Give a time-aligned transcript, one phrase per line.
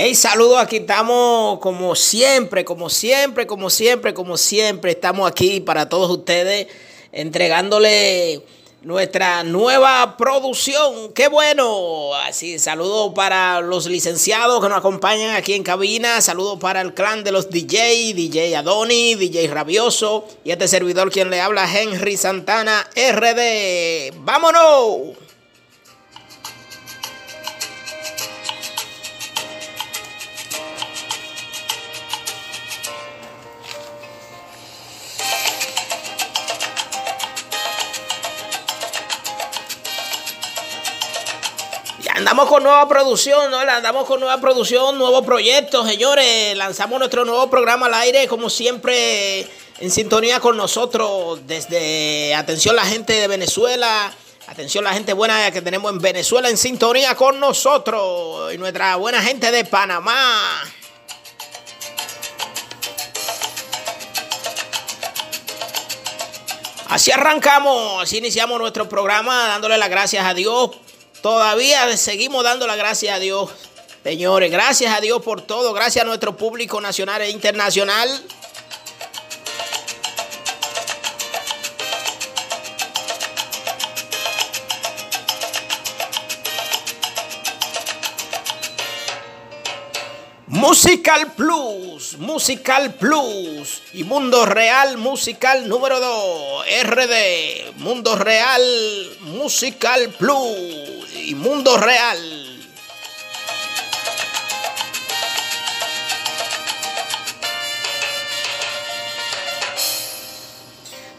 [0.00, 4.92] Hey, saludos, aquí estamos como siempre, como siempre, como siempre, como siempre.
[4.92, 6.68] Estamos aquí para todos ustedes
[7.10, 8.40] entregándole
[8.82, 11.12] nuestra nueva producción.
[11.14, 12.14] ¡Qué bueno!
[12.14, 16.20] Así, saludos para los licenciados que nos acompañan aquí en cabina.
[16.20, 21.28] Saludos para el clan de los DJ, DJ Adoni, DJ Rabioso y este servidor quien
[21.28, 24.12] le habla, Henry Santana RD.
[24.20, 25.27] ¡Vámonos!
[42.28, 43.58] Andamos con nueva producción, ¿no?
[43.58, 46.54] Andamos con nueva producción, nuevos proyectos, señores.
[46.58, 49.48] Lanzamos nuestro nuevo programa al aire, como siempre,
[49.80, 51.40] en sintonía con nosotros.
[51.46, 54.12] Desde atención la gente de Venezuela,
[54.46, 58.52] atención la gente buena que tenemos en Venezuela en sintonía con nosotros.
[58.52, 60.64] Y nuestra buena gente de Panamá.
[66.88, 70.72] Así arrancamos, así iniciamos nuestro programa dándole las gracias a Dios
[71.22, 73.50] Todavía seguimos dando la gracias a Dios.
[74.04, 75.72] Señores, gracias a Dios por todo.
[75.72, 78.08] Gracias a nuestro público nacional e internacional.
[90.46, 98.62] Musical Plus, Musical Plus y Mundo Real Musical número 2, RD, Mundo Real
[99.20, 100.87] Musical Plus
[101.28, 102.18] y Mundo Real.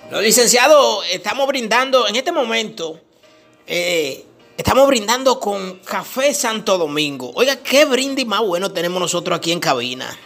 [0.10, 3.00] Los licenciados, estamos brindando en este momento,
[3.68, 4.26] eh,
[4.58, 7.32] estamos brindando con Café Santo Domingo.
[7.36, 10.18] Oiga, qué brindis más bueno tenemos nosotros aquí en cabina.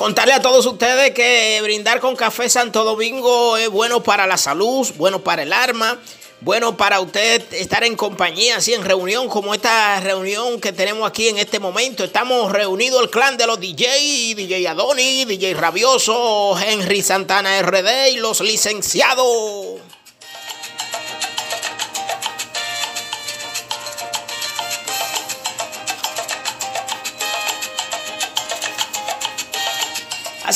[0.00, 4.90] Contarle a todos ustedes que brindar con café Santo Domingo es bueno para la salud,
[4.96, 5.98] bueno para el alma,
[6.40, 11.28] bueno para usted estar en compañía, así en reunión como esta reunión que tenemos aquí
[11.28, 12.02] en este momento.
[12.02, 18.16] Estamos reunidos el clan de los DJ, DJ Adoni, DJ Rabioso, Henry Santana RD y
[18.16, 19.69] los licenciados.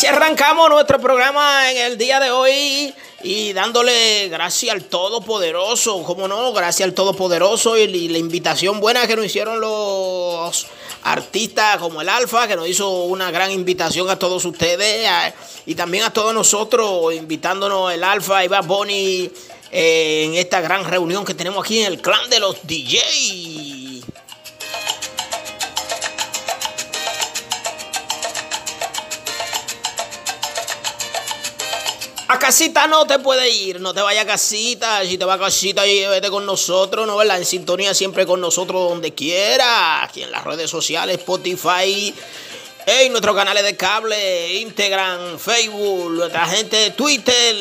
[0.09, 6.53] Arrancamos nuestro programa en el día de hoy y dándole gracias al Todopoderoso, como no,
[6.53, 10.66] gracias al Todopoderoso y la invitación buena que nos hicieron los
[11.04, 15.09] artistas como el Alfa, que nos hizo una gran invitación a todos ustedes
[15.65, 19.31] y también a todos nosotros, invitándonos el Alfa y Bad Bunny
[19.72, 23.53] eh, en esta gran reunión que tenemos aquí en el clan de los DJs.
[32.34, 35.05] A casita no te puede ir, no te vaya a casita.
[35.05, 37.17] Si te va a casita, y vete con nosotros, ¿no?
[37.17, 37.39] ¿Verdad?
[37.39, 40.03] En sintonía siempre con nosotros donde quiera.
[40.03, 42.12] Aquí en las redes sociales, Spotify,
[42.87, 47.55] en nuestros canales de cable, Instagram, Facebook, nuestra gente de Twitter.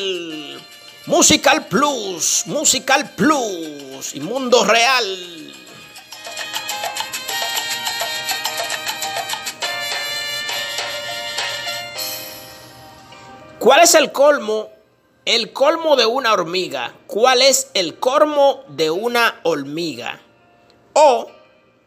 [1.06, 5.33] Musical Plus, Musical Plus y Mundo Real.
[13.64, 14.68] ¿Cuál es el colmo?
[15.24, 16.98] El colmo de una hormiga.
[17.08, 20.20] ¿Cuál es el colmo de una hormiga?
[20.92, 21.32] O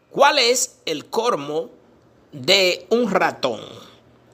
[0.09, 1.69] ¿cuál es el colmo
[2.31, 3.61] de un ratón?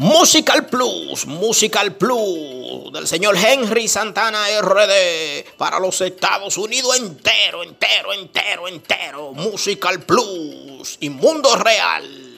[0.00, 8.14] Musical Plus, Musical Plus del señor Henry Santana RD para los Estados Unidos entero, entero,
[8.14, 9.32] entero, entero.
[9.34, 12.29] Musical Plus y Mundo Real.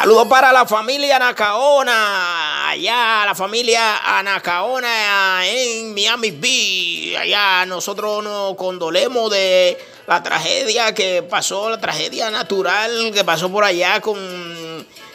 [0.00, 7.16] Saludos para la familia Anacaona, allá la familia Anacaona en Miami Beach.
[7.16, 13.64] Allá nosotros nos condolemos de la tragedia que pasó, la tragedia natural que pasó por
[13.64, 14.16] allá con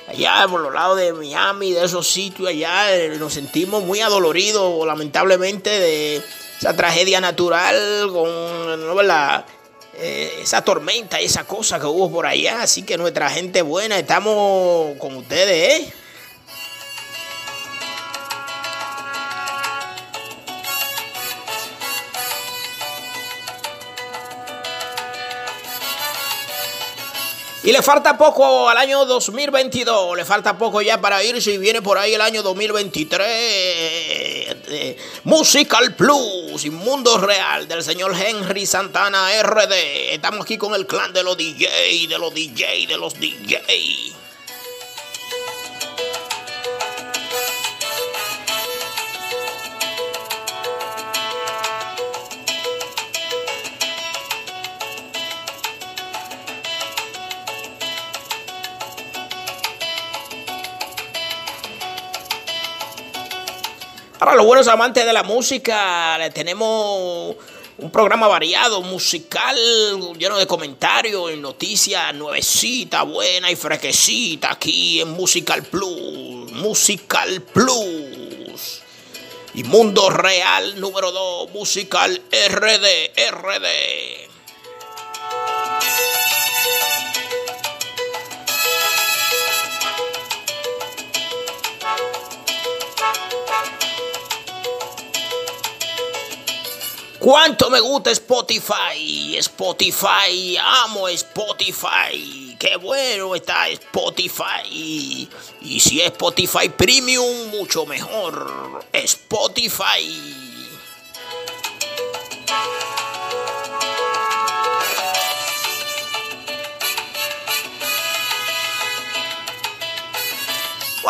[0.09, 2.87] allá por los lados de Miami, de esos sitios allá.
[3.17, 6.21] Nos sentimos muy adoloridos, lamentablemente, de
[6.59, 9.45] esa tragedia natural con, ¿no, verdad?
[9.95, 12.63] Eh, esa tormenta, esa cosa que hubo por allá.
[12.63, 15.93] Así que nuestra gente buena, estamos con ustedes, ¿eh?
[27.65, 31.81] Y le falta poco al año 2022, le falta poco ya para irse y viene
[31.81, 33.25] por ahí el año 2023.
[33.25, 40.11] Eh, Musical Plus y Mundo Real del señor Henry Santana RD.
[40.11, 44.22] Estamos aquí con el clan de los DJ, de los DJ, de los DJ.
[64.23, 67.35] Para los buenos amantes de la música, tenemos
[67.77, 69.57] un programa variado, musical,
[70.17, 76.53] lleno de comentarios y noticias nuevecita, buena y fresquecita aquí en Musical Plus.
[76.53, 78.81] Musical Plus.
[79.55, 84.12] Y Mundo Real número 2, Musical RD, RD.
[97.23, 99.37] ¿Cuánto me gusta Spotify?
[99.37, 102.53] Spotify, amo Spotify.
[102.59, 105.29] Qué bueno está Spotify.
[105.61, 108.83] Y si es Spotify Premium, mucho mejor.
[108.91, 110.33] Spotify.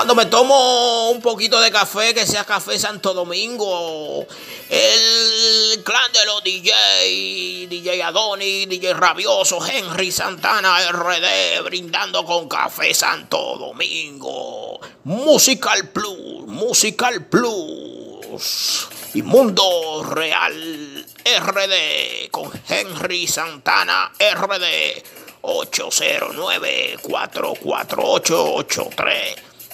[0.04, 4.28] Cuando me tomo un poquito de café, que sea café Santo Domingo,
[4.70, 12.94] el clan de los DJ, DJ Adoni, DJ Rabioso, Henry Santana RD, brindando con café
[12.94, 14.82] Santo Domingo.
[15.06, 18.90] Musical Plus, Musical Plus.
[19.14, 25.02] Y Mundo Real RD con Henry Santana RD
[25.44, 28.90] 809 448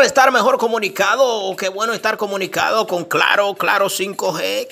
[0.04, 4.68] Estar mejor comunicado, qué bueno estar comunicado con Claro, Claro 5G.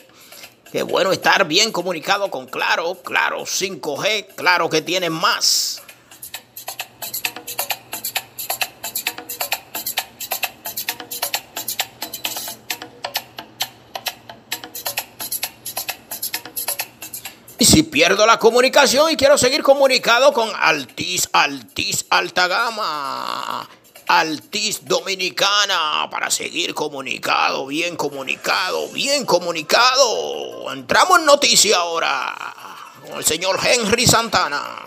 [0.70, 4.26] Qué bueno estar bien comunicado con Claro, Claro 5G.
[4.36, 5.82] Claro que tiene más.
[17.74, 23.68] si pierdo la comunicación y quiero seguir comunicado con Altis, Altis, alta gama,
[24.18, 30.72] Altis Dominicana, para seguir comunicado, bien comunicado, bien comunicado.
[30.72, 32.34] Entramos en noticia ahora
[33.06, 34.84] con el señor Henry Santana.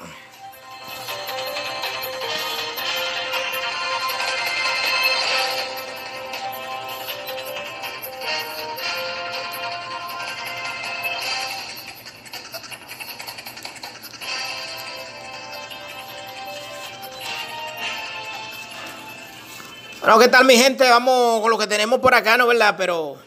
[20.07, 20.89] Bueno, ¿qué tal mi gente?
[20.89, 22.47] Vamos con lo que tenemos por acá, ¿no?
[22.47, 22.75] ¿Verdad?
[22.77, 23.17] Pero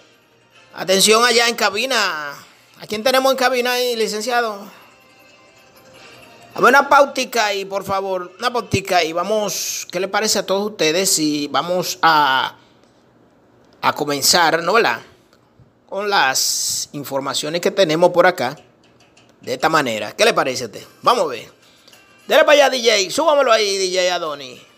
[0.73, 2.33] atención allá en cabina.
[2.81, 4.55] ¿A quién tenemos en cabina ahí, licenciado?
[6.55, 10.47] A ver, una pautica y por favor, una pautica y vamos, ¿qué le parece a
[10.47, 12.57] todos ustedes si vamos a,
[13.83, 14.73] a comenzar, ¿no?
[14.73, 15.03] ¿Verdad?
[15.87, 18.57] Con las informaciones que tenemos por acá.
[19.43, 20.13] De esta manera.
[20.13, 20.87] ¿Qué le parece a usted?
[21.03, 21.53] Vamos a ver.
[22.27, 23.11] Dele para allá, DJ.
[23.11, 24.70] Súbamelo ahí, DJ Adoni.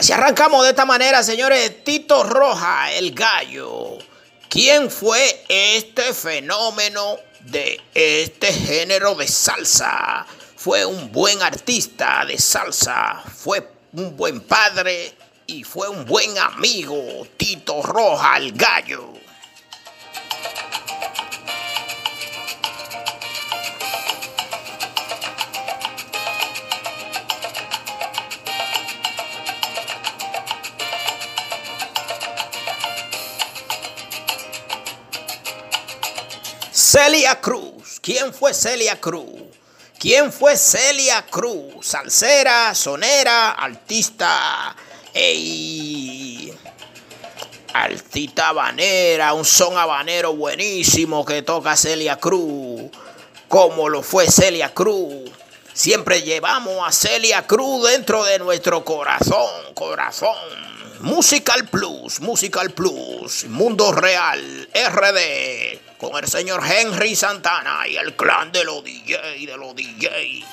[0.00, 1.84] Así arrancamos de esta manera, señores.
[1.84, 3.98] Tito Roja, el gallo.
[4.48, 10.26] ¿Quién fue este fenómeno de este género de salsa?
[10.56, 15.12] Fue un buen artista de salsa, fue un buen padre
[15.46, 17.26] y fue un buen amigo.
[17.36, 19.12] Tito Roja, el gallo.
[37.02, 37.98] Celia Cruz.
[38.02, 39.40] ¿Quién fue Celia Cruz?
[39.98, 41.86] ¿Quién fue Celia Cruz?
[41.86, 44.76] Salsera, sonera, artista.
[45.14, 46.52] Ey.
[47.72, 52.90] Artista habanera, un son habanero buenísimo que toca Celia Cruz.
[53.48, 55.30] Como lo fue Celia Cruz.
[55.72, 60.36] Siempre llevamos a Celia Cruz dentro de nuestro corazón, corazón.
[61.02, 68.52] Musical Plus, Musical Plus, Mundo Real, RD con el señor Henry Santana y el clan
[68.52, 70.44] de los DJ, de los DJ.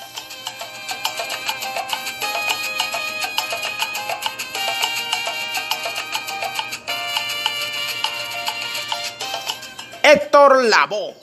[10.02, 11.14] Héctor Lavoe,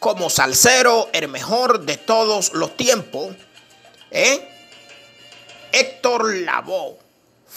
[0.00, 3.36] como salsero, el mejor de todos los tiempos.
[4.10, 4.48] ¿eh?
[5.70, 7.07] Héctor Lavoe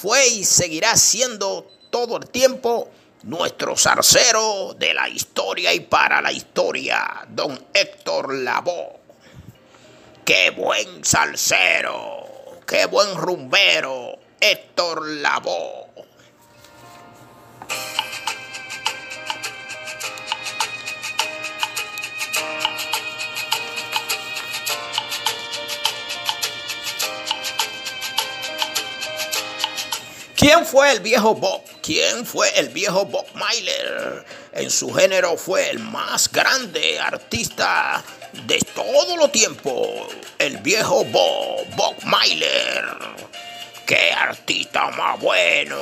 [0.01, 2.89] fue y seguirá siendo todo el tiempo
[3.22, 9.00] nuestro zarcero de la historia y para la historia, don Héctor Lavoe.
[10.25, 12.25] Qué buen salsero,
[12.65, 15.91] qué buen rumbero, Héctor Lavoe.
[30.42, 31.62] ¿Quién fue el viejo Bob?
[31.84, 34.26] ¿Quién fue el viejo Bob Myler?
[34.54, 38.04] En su género fue el más grande artista
[38.48, 40.08] de todo los tiempo.
[40.40, 42.84] El viejo Bob, Bob Myler.
[43.86, 45.78] ¡Qué artista más bueno!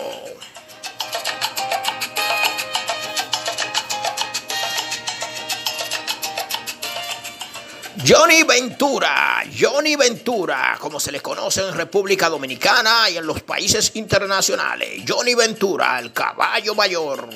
[8.06, 13.92] Johnny Ventura, Johnny Ventura, como se les conoce en República Dominicana y en los países
[13.96, 15.04] internacionales.
[15.06, 17.28] Johnny Ventura, el caballo mayor,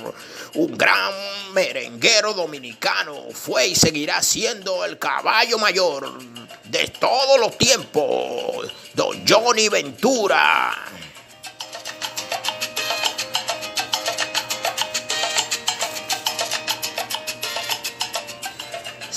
[0.54, 1.12] un gran
[1.54, 6.18] merenguero dominicano, fue y seguirá siendo el caballo mayor
[6.64, 8.72] de todos los tiempos.
[8.94, 10.74] Don Johnny Ventura.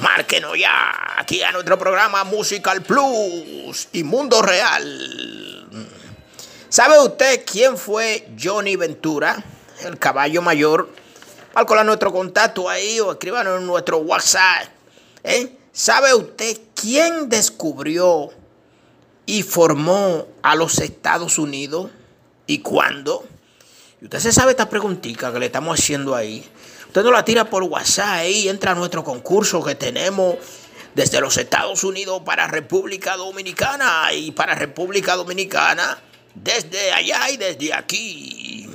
[0.00, 5.68] Márquenos ya aquí a nuestro programa Musical Plus y Mundo Real.
[6.68, 9.44] ¿Sabe usted quién fue Johnny Ventura,
[9.84, 10.88] el caballo mayor?
[11.54, 14.68] a nuestro contacto ahí o escríbanos en nuestro WhatsApp.
[15.22, 15.56] ¿eh?
[15.72, 18.30] ¿Sabe usted quién descubrió
[19.26, 21.90] y formó a los Estados Unidos
[22.46, 23.24] y cuándo?
[24.02, 26.44] Y usted se sabe esta preguntita que le estamos haciendo ahí.
[26.88, 30.38] Usted nos la tira por WhatsApp y entra a nuestro concurso que tenemos
[30.92, 36.02] desde los Estados Unidos para República Dominicana y para República Dominicana
[36.34, 38.68] desde allá y desde aquí.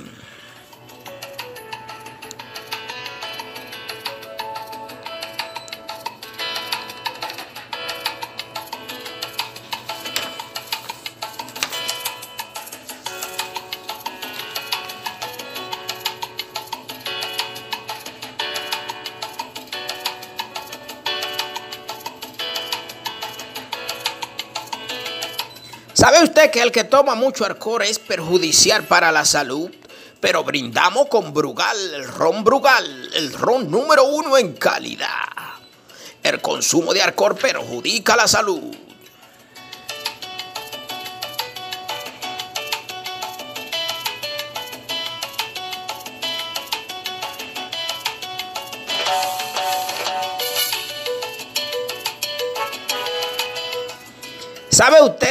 [25.98, 29.68] ¿Sabe usted que el que toma mucho alcohol es perjudicial para la salud?
[30.20, 35.08] Pero brindamos con Brugal, el ron Brugal, el ron número uno en calidad.
[36.22, 38.62] El consumo de alcohol perjudica la salud.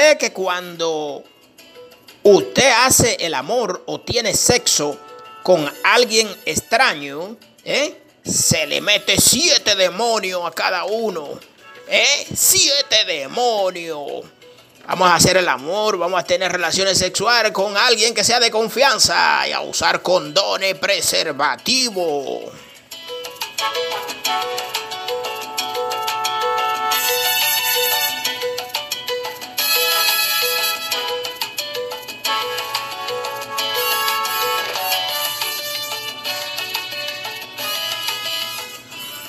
[0.08, 1.22] ¿Sabe usted que cuando
[2.24, 4.98] usted hace el amor o tiene sexo
[5.44, 7.36] con alguien extraño,
[7.66, 7.94] ¿eh?
[8.24, 11.38] se le mete siete demonios a cada uno?
[11.90, 12.26] ¿eh?
[12.34, 14.24] Siete demonios.
[14.88, 18.50] Vamos a hacer el amor, vamos a tener relaciones sexuales con alguien que sea de
[18.50, 22.44] confianza y a usar condones preservativos.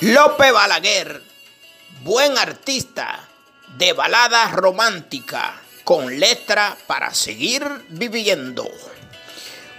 [0.00, 1.20] López Balaguer,
[2.04, 3.28] buen artista
[3.76, 8.70] de balada romántica con letra para seguir viviendo.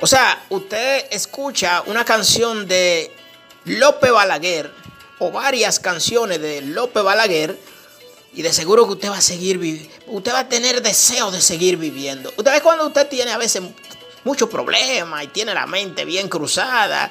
[0.01, 3.15] O sea, usted escucha una canción de
[3.63, 4.69] López Balaguer
[5.19, 7.57] o varias canciones de López Balaguer
[8.33, 9.95] y de seguro que usted va a seguir viviendo.
[10.07, 12.33] Usted va a tener deseo de seguir viviendo.
[12.35, 13.63] Usted ve cuando usted tiene a veces
[14.25, 17.09] muchos problemas y tiene la mente bien cruzada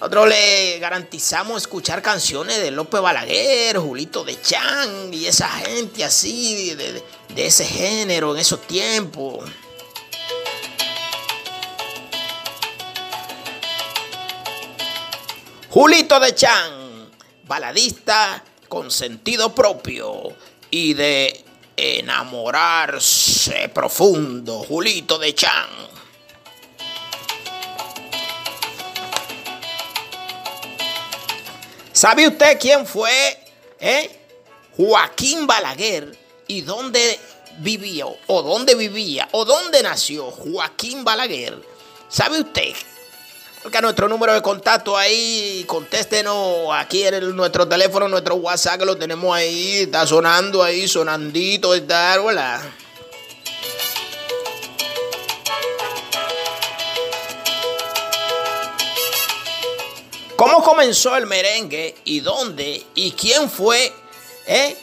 [0.00, 6.76] nosotros le garantizamos escuchar canciones de López Balaguer, Julito de Chan y esa gente así,
[6.76, 7.02] de,
[7.34, 9.50] ese género en esos tiempos.
[15.68, 17.10] Julito de Chan,
[17.48, 20.32] baladista con sentido propio
[20.70, 21.44] y de
[21.76, 24.62] enamorarse profundo.
[24.62, 25.97] Julito de Chan.
[31.98, 33.10] ¿Sabe usted quién fue
[33.80, 34.08] eh?
[34.76, 37.18] Joaquín Balaguer y dónde
[37.58, 41.60] vivió o dónde vivía o dónde nació Joaquín Balaguer?
[42.08, 42.72] ¿Sabe usted?
[43.64, 48.96] Porque nuestro número de contacto ahí, contéstenos aquí en nuestro teléfono, nuestro WhatsApp que lo
[48.96, 52.62] tenemos ahí, está sonando ahí, sonandito, está, hola.
[60.38, 63.92] ¿Cómo comenzó el merengue y dónde y quién fue
[64.46, 64.76] eh?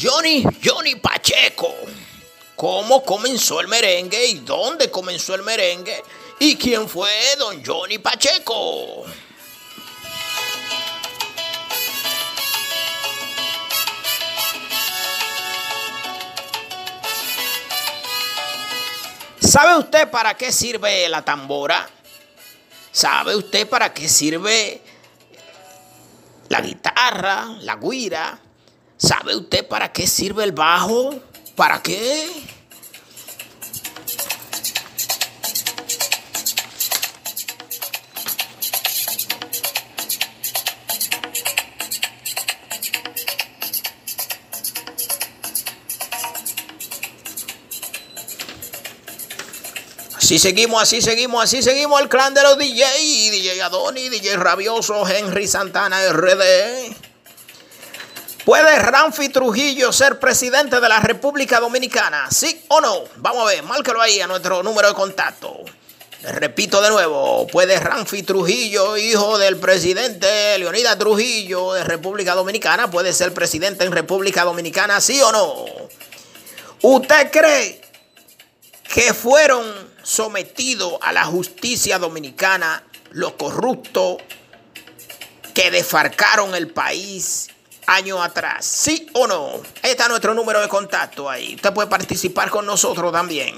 [0.00, 1.70] Johnny, Johnny Pacheco?
[2.56, 6.02] ¿Cómo comenzó el merengue y dónde comenzó el merengue
[6.38, 9.04] y quién fue don Johnny Pacheco?
[19.42, 21.86] ¿Sabe usted para qué sirve la tambora?
[22.90, 24.85] ¿Sabe usted para qué sirve
[26.48, 28.38] la guitarra, la guira?
[28.96, 31.14] ¿Sabe usted para qué sirve el bajo?
[31.54, 32.28] ¿Para qué?
[50.26, 52.84] Así seguimos, así seguimos, así seguimos el clan de los DJ,
[53.30, 56.42] DJ Adoni, DJ Rabioso, Henry Santana RD.
[58.44, 62.28] ¿Puede Ramfi Trujillo ser presidente de la República Dominicana?
[62.32, 63.04] ¿Sí o no?
[63.18, 65.60] Vamos a ver, márquelo ahí a nuestro número de contacto.
[66.22, 73.12] Repito de nuevo, ¿puede Ramfi Trujillo, hijo del presidente Leonidas Trujillo de República Dominicana, puede
[73.12, 75.66] ser presidente en República Dominicana, sí o no?
[76.82, 77.85] ¿Usted cree
[78.96, 79.62] que fueron
[80.02, 84.16] sometidos a la justicia dominicana los corruptos
[85.52, 87.48] que desfarcaron el país
[87.86, 88.64] años atrás?
[88.64, 89.60] ¿Sí o no?
[89.82, 91.56] Ahí está nuestro número de contacto ahí.
[91.56, 93.54] Usted puede participar con nosotros también.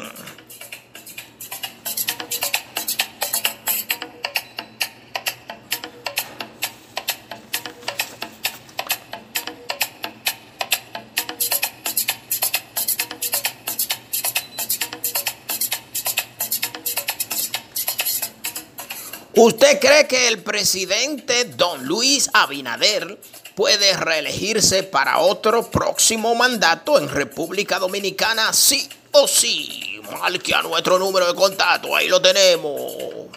[19.40, 23.20] ¿Usted cree que el presidente don Luis Abinader
[23.54, 28.52] puede reelegirse para otro próximo mandato en República Dominicana?
[28.52, 30.00] Sí o sí.
[30.10, 33.28] Marque a nuestro número de contacto, ahí lo tenemos.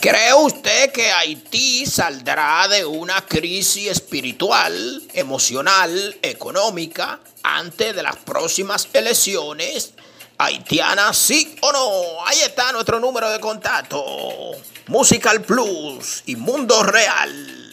[0.00, 8.88] ¿Cree usted que Haití saldrá de una crisis espiritual, emocional, económica antes de las próximas
[8.92, 9.92] elecciones
[10.38, 11.16] haitianas?
[11.16, 12.26] ¿Sí o no?
[12.26, 14.04] Ahí está nuestro número de contacto.
[14.86, 17.69] Musical Plus y Mundo Real.